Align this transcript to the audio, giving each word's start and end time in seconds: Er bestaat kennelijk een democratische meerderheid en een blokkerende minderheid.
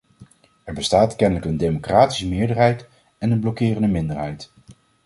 Er 0.63 0.73
bestaat 0.73 1.15
kennelijk 1.15 1.45
een 1.45 1.57
democratische 1.57 2.27
meerderheid 2.27 2.87
en 3.17 3.31
een 3.31 3.39
blokkerende 3.39 3.87
minderheid. 3.87 4.51